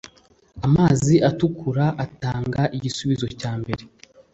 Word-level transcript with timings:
amazi 0.65 1.15
atukura 1.29 1.85
atanga 2.05 2.61
igisubizo 2.77 3.25
cyambere 3.39 3.83